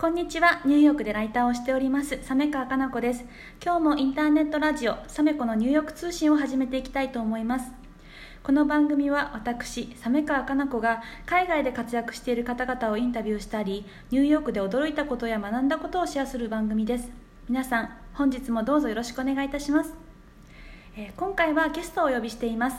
[0.00, 0.62] こんにちは。
[0.64, 2.18] ニューヨークでライターをしております。
[2.22, 3.26] サメ川かな子です。
[3.62, 7.70] 今日もインターネットラジオサメコのニューヨーク通信を始めていきたいと思います。
[8.42, 17.10] この番組は私サメ川かな子が海外で活躍している方々をインタビューしたりニューヨークで驚いたことや学んだことをシェアする番組です。
[17.50, 19.92] 皆さん本日もどうぞよろしくお願いいたします、
[20.96, 22.78] えー今回はゲストをお呼びしています。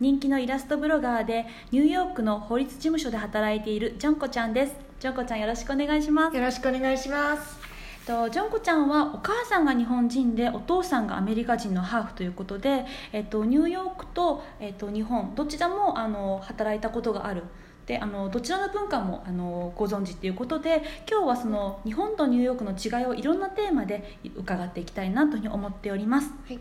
[0.00, 4.85] 人気のイラストブロガーでニューヨークの法律事務所で働いているジョンコちゃんです。
[4.98, 7.58] ジョンコちゃんよろしくお願いしますよろしくお願いします。
[8.06, 17.42] とジョンコちゃんはお母さんが日本人でお父さんがアメリカ人のハーフということで、えっと、ニューヨークと、えっと、日本どちらもあの働いたことがある
[17.86, 26.30] であのどちらの文化もあのご存知ということで今日はその日本とニューヨークの違いをいろんなテーマで伺っていきたいなというふうに思っております。
[26.48, 26.58] はい。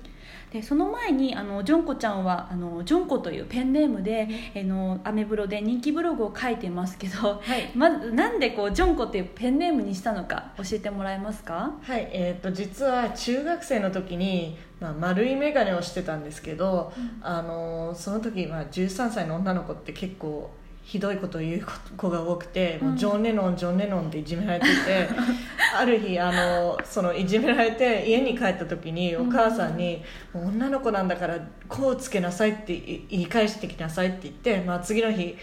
[0.51, 11.73] でその前にあのジョンコちゃんはあのジョンコというペンネームで、あのアメブロで人気ブログを書いてますけど、はいまずなんでこうジョンコっていうペンネームにしたのか教えてもらえますか？
[11.81, 20.51] はい、えっ、と実は中学生の時に、まあ、丸い眼鏡をしてたんですけど、あのその時、まあ、13歳の女の子って結構
[20.85, 21.65] ひどいことを言う
[21.97, 25.09] 子が多くて、もうジョン・レノンジョン・レノンでいじめられていて
[25.75, 35.35] ある日あのそのいじめられて家に帰った時にお母さんに「もう女の子なんだからこうつけなさい」って言い返してきなさいって言って、まあ、次の日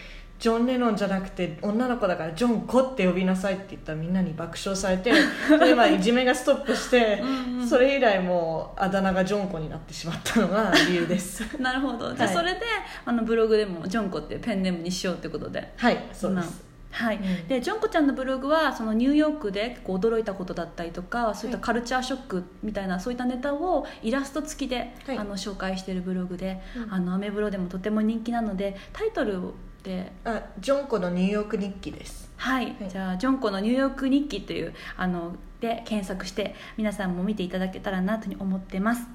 [0.43, 5.13] ジョン・レノンじゃなくて女の子だからジョン子って呼びなさいって言ったらみんなに爆笑されて
[5.47, 7.23] それでまあいじめがストップして
[7.69, 11.45] それ以来もうあだ名がジョン子になってしまったのが理由です。
[11.63, 12.13] なるほど。
[12.13, 12.37] じゃあはい。
[12.37, 12.61] それで、
[13.05, 15.73] あのブログでもジョンコっていうペンネームにしようってことで。
[15.77, 16.65] はいそうです。
[16.91, 17.47] 今はい、うん。
[17.47, 25.19] でジョンコちゃんのブログはそのニューヨークでこう驚いたことだったりとかそういったカルチャーショックみたいな、そういったネタをイラスト付きで、はい。
[25.19, 26.93] あの紹介しているブログで、うん。
[26.93, 32.31] あのアメブロでもとても人気なのでタイトルであジョン子のニューヨーク日記です。
[32.37, 32.89] はい、はい。
[32.89, 39.07] じゃあ「ジョンコのニューヨーク日記」というあので検索して皆さんも見ていただけたらなと思ってます、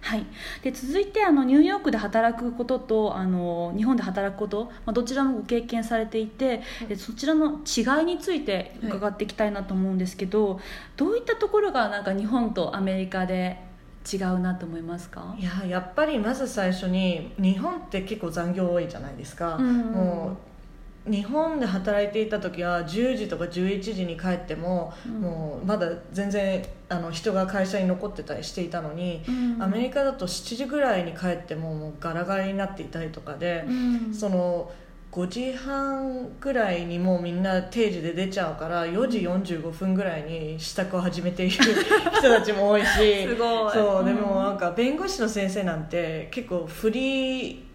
[0.00, 0.24] はい、
[0.62, 10.60] で続いてあのニューヨークで働くこととあの日本で働くこと、まあ、どちらもご経験されていて、でそちらの違いについて伺っていきたいなと思うんですけど、
[10.96, 13.58] どういったところがなんか日本とアメリカで
[14.10, 15.34] 違うなと思いますか？
[15.38, 19.68] いややっぱりまず最初に日本って結構残業多いじゃないですか、うん。
[19.68, 20.48] うんうんもう
[21.10, 25.20] 日本で働いていた時は10時とか11時に帰っても、うん。
[25.22, 29.62] もうまだ全然あの人が会社に残ってたりしていたのに、うん。
[29.62, 34.14] アメリカだと7時ぐらいに帰ってももうガラガラになっていたりとかで、うん。
[34.14, 34.70] その
[35.10, 41.56] 5時半ぐらいにもうみんな定時で出ちゃうから4時45分ぐらいに支度を始めている
[42.12, 47.68] 人たちも多いしすごいそうでもうんなんか弁護士の先生なんて結構フリー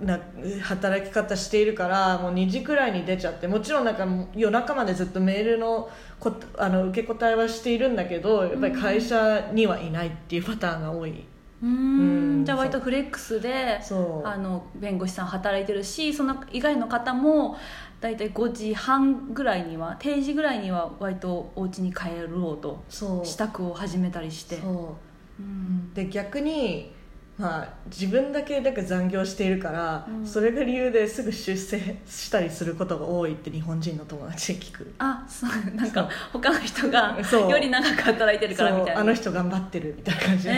[0.00, 0.20] な
[0.62, 4.06] 働き方しているからもう2時くらいに出ちゃってもちろんなんか
[4.36, 5.90] 夜中までずっとメールの
[6.20, 11.24] こあの受け答えはしているんだけどやっぱり会社にはいないっていうパターンが多い。
[11.62, 12.42] うん。
[12.42, 12.44] ん。
[12.44, 13.80] じゃあ割とフレックスで
[14.24, 17.56] あの弁護士さん働いてるしその以外の方も
[18.00, 24.56] 大体5時半ぐらいには定時ぐらいには割とお家に帰ろうと支度を始めたりして。
[24.56, 25.94] うん。
[25.94, 26.92] で逆に、
[27.38, 30.26] まあ、自分だけなんか残業しているから、うん。
[30.26, 34.92] それが理由ですぐ出世したりすることが多いって日本人の友達に聞く。
[34.98, 35.74] あそう。
[35.76, 37.50] なんか他の人がそう。
[37.50, 38.92] より長く働いてるからみたいな。
[38.94, 40.54] そうあの人頑張ってるみたいな感じで、え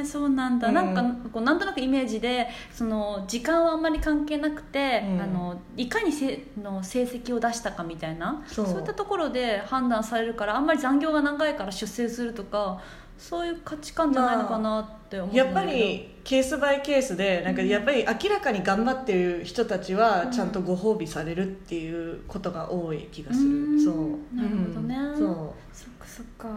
[0.00, 0.28] ー、そう。
[0.30, 0.74] なんだ、うん。
[0.74, 1.02] なんか
[1.32, 5.20] こうなんとなくイメージでその時間はあんまり関係なくて、うん。
[5.20, 8.42] あのいかにせの成績を出したかみたいな。
[8.48, 12.80] そういったところで判断されるからあんまり残業が長いから出世するとか
[13.18, 23.84] そういう価値観じゃないのかなって思ってやっぱりケースバイケースでなんかやっぱり明らかに頑張ってる人たちはちゃんとご褒美されるっていうことが多い気がする、うん。
[23.84, 24.36] そう。
[24.36, 24.96] なるほどね。
[24.96, 25.18] うん。
[25.18, 26.48] そそっかそっか。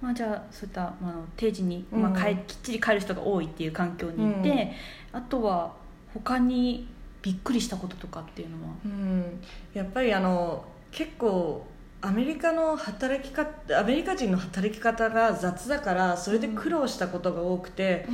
[0.00, 2.02] まあじゃあそういった、まあ、定時に、うん。
[2.02, 4.72] まあ、帰きっちり帰る人が多いっていう環境にいて、
[5.12, 5.72] あとは
[6.12, 6.86] 他に
[7.22, 9.40] びっくりしたこととかっていうのはう、うん、
[9.72, 10.62] やっぱりあの
[10.92, 11.66] 結構
[12.04, 18.06] アメリカの働き方アメリカ人の働き方が雑だからそれで苦労したことが多くて、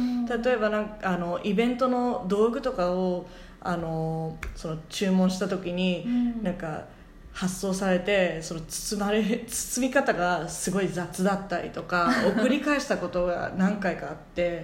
[0.45, 3.27] 例えばなんかあのイベントの道具とかを
[3.61, 6.43] あのその注文した時に、うん。
[6.43, 6.85] なんか
[7.33, 14.63] 発送されてその包まれ包み方がすごい雑だったりとか 送り返したことが何回かあって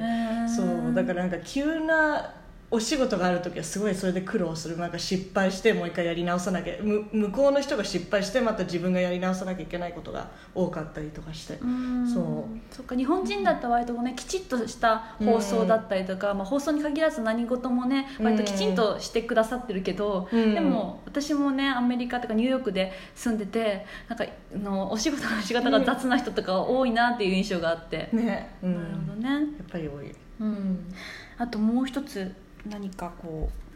[0.54, 2.34] そうだからなんか急な
[2.68, 4.76] お仕事がある時はすごいそれで苦労する。
[4.76, 6.74] なんか失敗してもう一回やり直さなきゃ。
[6.82, 11.54] む向こうの人が失敗してまた自分がやり直さなきゃいけないことが多かったりとかして。
[11.54, 12.08] うん。
[12.12, 12.74] そう。
[12.74, 20.54] そっか日本人だったら割とねきちっとした放送だったりとか、まあ、放送に限らず何事もね割ときちんとしてくださってるけど、うん。
[20.54, 30.94] でも私もねアメリカとかニューヨークで住んでてなんかあのお仕事の仕方が雑な人とか多いなっていう印象があって、ね、うん、なるほどね、やっぱり多い、うん、
[31.38, 32.34] あともう一つ
[32.70, 33.66] 何かこう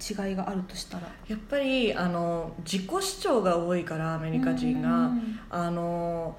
[0.00, 1.08] 違いがあるとしたら？
[1.26, 5.40] やっぱりあの自己主張が多いからアメリカ人が、うん。
[5.50, 6.38] あの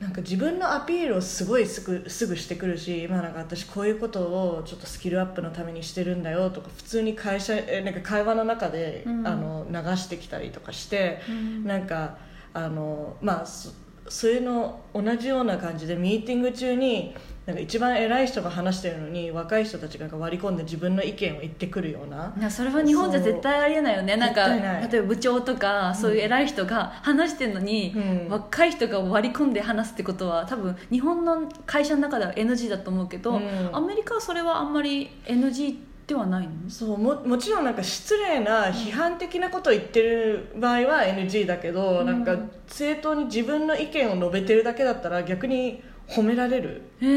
[0.00, 9.26] なんか自分のアピールをすごいすぐすぐしてくるし、まあ、なんか私こういうことをちょっとスキルアップのためにしてるんだよとか普通に会社えなんか会話の中で、うん。
[9.26, 11.64] あの流してきたりとかして、うん。
[11.64, 12.16] なんか
[12.52, 13.70] あのまあそ
[14.08, 17.14] そういうの同じような感じでミーティング中に
[17.46, 22.32] なんか一番偉い人が話してるのに若い人たちが割り込んで自分の意見を言ってくるような。
[22.38, 24.16] いやそれは日本じゃ絶対ありえないよね。
[24.16, 28.28] なんか例えば部長とかそういう偉い人が話してるのに、うん。
[28.30, 33.70] 若い人が割り込んで話すってことは多分日本の会社の中では NG だと思うけど、うん。
[33.72, 35.76] アメリカはそれはあんまり NG
[36.06, 36.52] ではないの？
[36.70, 36.98] そう。
[36.98, 42.06] ももちろんなんか失礼な批判的なことを言ってる場合は NG だけど、うん。
[42.06, 42.38] なんか
[42.68, 47.10] 正当に自分の意見を述べてるだけだったら逆に褒められる、そう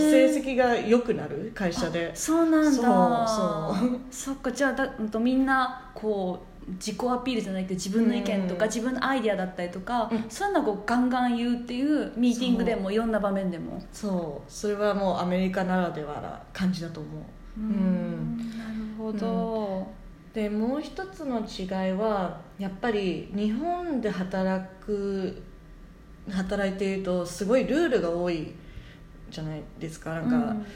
[0.00, 2.14] 成績が良くなる会社で。
[2.14, 2.70] そうなんだ。
[2.70, 4.00] そうそう。
[4.10, 4.52] そっか。
[4.52, 8.70] じゃあだうんとみんなこう自己アピールじゃないけど自分の意見とか、うん。
[8.70, 10.24] 自分のアイデアだったりとか、うん。
[10.28, 13.82] そういうのをガンガン言うっていうミーティングでもいろんな場面でも。
[13.92, 14.52] そう。
[14.52, 17.60] それはもうアメリカならではな感じだと思う。
[17.60, 18.36] うん。
[18.58, 19.88] なるほど、
[20.32, 25.42] でもう一つの違いはやっぱり日本で働く
[26.30, 28.52] 働いているとすごいルールが多い
[29.30, 30.14] じゃないですか。
[30.14, 30.66] なんか、うん。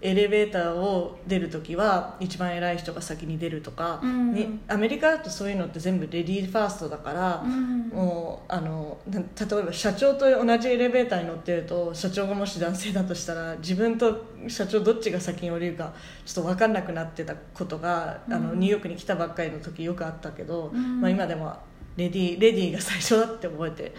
[0.00, 4.32] エレベーターを出るときは一番偉い人が先に出るとか、うん。
[4.32, 7.88] にアメリカだとそういうのって全部レディーファーストだから、うん。
[7.88, 9.26] もうあのな例
[9.58, 15.92] えば社長と同じエレベーターに乗ってると社長がもし男性だとしたら自分と社長どっちが先に降りるか
[16.24, 21.00] ちょっと分かんなくなってたことが、あのうんニューヨークに来たばっかりの時よくあったけど、うん。
[21.00, 21.56] まあ、今でも
[21.96, 23.94] レディーレディーが最初だって覚えて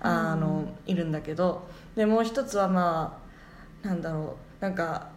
[0.00, 3.20] あの、いるんだけどでもう一つはま
[3.84, 5.08] あなんだろうなんか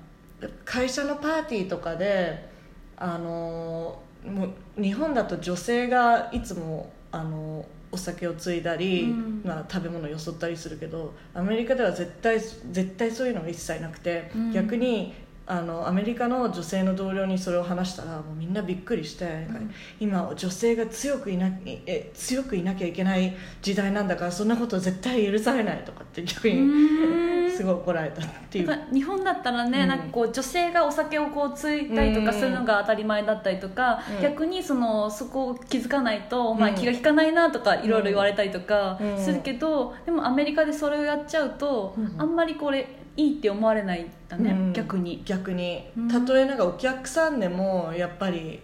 [0.66, 2.50] 会社のパーティーとかで
[2.98, 4.48] あのも
[4.78, 9.42] う日本だと女性がいつもあのお酒を継いだり、うん。
[9.46, 14.52] まあ、食べ物をよそったりするけどアメリカでは絶対絶対そういうのが一切なくて、うん。
[14.52, 15.14] 逆に
[15.46, 21.50] あのアメリカの女性の同僚にそれを話したらもうみんなびっくりして、なんか今女性が強くいな
[21.86, 27.34] え強くいなきゃいけない時代なんだからそんなこと絶対許されないとかって逆うにん。
[27.52, 28.80] すごい怒られたっていう。
[28.92, 29.88] 日本だったらね、うん。
[29.88, 34.22] なんかこう女性がお酒をこうついたりとかするのが当たり前だったりとか、うん。
[34.22, 39.18] 逆にそのそこを気づかないと、お前うん気が利かないなとかいろいろ言われたりとかうん。
[39.24, 42.16] するけど、でもアメリカでそれをやっちゃうと、うん。
[42.18, 44.74] あんまりこれいいって思われないんだね、うん。
[44.74, 45.22] 逆に。
[45.26, 45.90] 逆に。
[45.98, 46.08] うん。
[46.08, 48.60] たとえなんかお客さんでもやっぱり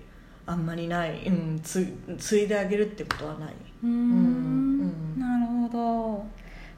[0.45, 1.87] あんまりない、うん、つ
[2.17, 3.53] ついであげるってことはない、
[3.83, 5.19] うん。
[5.19, 6.25] なるほど。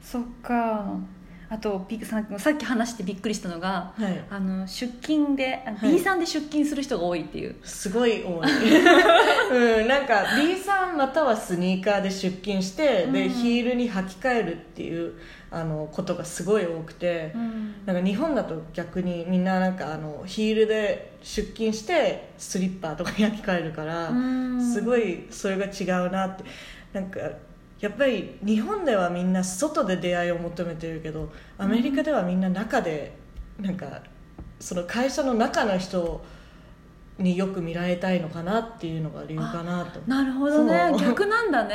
[0.02, 0.98] そっか
[1.52, 5.92] あとピささっき話してびっくりしたのがはい、あの出勤で、あはい。
[5.92, 7.56] B さんで出勤する人が多いっていう。
[7.62, 8.48] すごい多い、
[9.82, 13.12] うん、なんか B さんまたはスニーカーで出勤して、うん。
[13.12, 15.12] でヒールに履き替えるっていう
[15.50, 17.74] あのことがすごい多くて、うん。
[17.84, 24.10] なんか日本だと逆にみんななんかあのヒールで出勤してスリッパとかに履き替えるから、
[24.58, 26.44] すごいいそれが違うなって。
[26.94, 27.20] なんか
[27.82, 33.12] やっぱり日本ではみんな外で出会いを求めてるけどアメリカではみんな中で
[33.60, 34.00] なんか
[34.60, 36.24] その会社の中の人
[37.18, 40.00] によく見られたいのかなっていうのが理由かなと。
[40.06, 40.92] なるほどね。
[40.98, 41.74] 逆なんだね。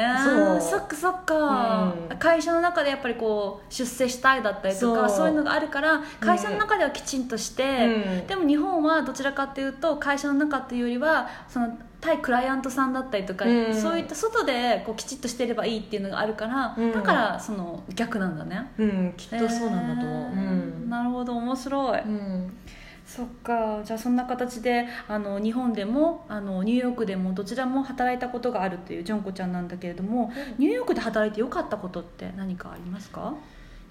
[0.62, 2.18] そっかそっか、うん。
[2.18, 5.18] 会社の中でやっぱりこう出世したいだったりとかそう。
[5.18, 8.28] そういうのがあるから会社の中ではきちんとして、うん。
[8.28, 13.74] でも日本はどちらかっていうと会社の中っていうよりはその対クライアントさんだったりとか、うん。
[13.74, 16.92] そういった外でこうきちっとしてればいいっていうのがあるから、うん。
[16.94, 18.72] だからその逆なんだね。
[18.78, 20.90] うんきっとそうなんだと思う、えー。
[20.90, 22.58] なるほど面白い、うん。
[23.06, 23.82] そっか。
[23.84, 33.34] じゃあそんな形であの日本でもあのニューヨークでもどちらも働いたことがあるというジョンコちゃんなんだけれども、ニューヨークで働いてよかったことって何かありますか？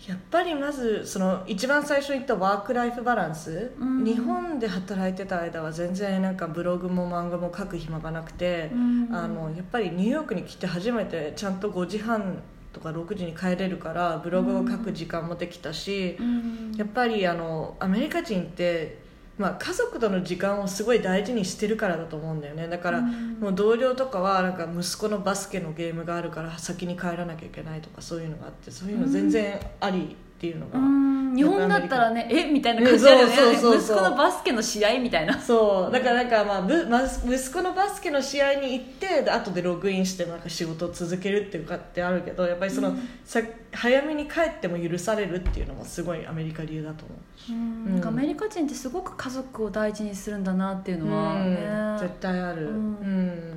[0.07, 4.05] やっぱりまずその一番最初に言ったワーク・ライフ・バランス、うん。
[4.05, 9.09] 日本で働いてた間は全然なんかブログも漫画も書く暇がなくて、うん。
[9.11, 16.73] あのやっぱりニューヨークに来て初めてちゃんと5時半とか6時に帰れるからブログを書く時間もできたし、うん。
[16.77, 19.06] やっぱりあのアメリカ人って
[19.39, 22.69] まあ、家族との時間をすごい大事にしてるからだと思うんだよね。
[22.69, 23.39] だから、うん。
[23.41, 31.35] もう同僚とかはなんか息子のバスケのゲームがあるから先に帰らなきゃいけないとかそういうのがあってそういうの全然ありっていうのが、うん。
[31.35, 32.51] 日本だったらねえ？
[32.51, 33.35] みたいな感じだよね。
[33.55, 35.39] 息子のバスケの試合みたいな。
[35.39, 35.93] そう。
[35.93, 43.41] だからなんかまあぶま息子のバスケの試合に行ってで後でログインしてなんか仕事を続けるっていうかってあるけどやっぱりその、さ
[43.73, 47.97] 早めに帰っても許されるっていうのもすごいアメリカ流だと思う。
[47.97, 48.07] うん。
[48.07, 51.57] アメリカ人ってすごく家族を大事にするんだなっていうのは、ね。
[52.01, 52.09] うん。
[52.09, 52.67] 絶対ある。
[52.67, 53.56] ううん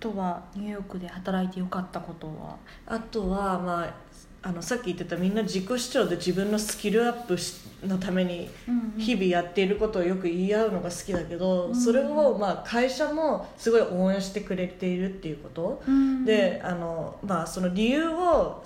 [0.00, 2.56] とはニューヨークで働いてよかったことは？
[2.86, 3.94] あとはまあ
[4.40, 8.48] あのさっき言ってたみんな自己主張で自分のスキルアップしのために
[8.96, 11.74] 日々やっていることをよく言い合うのが好きだけど、うん。
[11.74, 18.62] それをまあ会社もすごい応援してくれているっていうこと、うんであの、まあ、その理由を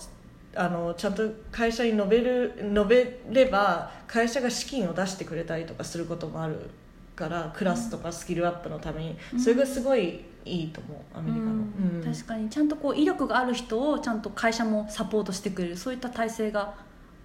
[0.54, 6.68] あのちゃんと会社に述べる述べれば会社が資金を出してくれたりとかすることもある
[7.16, 9.40] からクラスとかスキルアップのために、うん。
[9.40, 12.02] それがすごいいいと思うアメリカの、うん。
[12.04, 12.14] うん。
[12.14, 16.74] 確かにちゃんとこう威力がある人をちゃんと会社もサポートしてくれるそういった体制が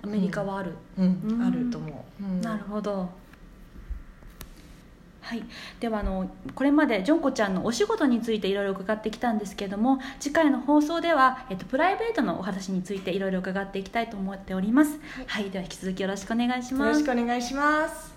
[0.03, 1.21] アメリカはある、うん。
[1.27, 1.41] うん。
[1.43, 2.41] あると思う、うん。
[2.41, 3.09] なるほど。
[5.27, 5.43] はい、
[5.81, 18.16] ではあのこれまでジョンコちゃんのお仕事についていろいろ伺ってきたんですけれども次回の放送では、えっと、プライベートのお話についていろいろ伺っていきたいと思っております、はい、では引き続きよろしくお願いしよろますしくお願いします